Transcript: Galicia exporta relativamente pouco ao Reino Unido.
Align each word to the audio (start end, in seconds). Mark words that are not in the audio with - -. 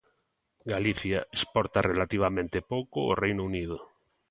Galicia 0.73 1.19
exporta 1.37 1.85
relativamente 1.91 2.65
pouco 2.71 2.97
ao 3.03 3.17
Reino 3.23 3.41
Unido. 3.49 3.77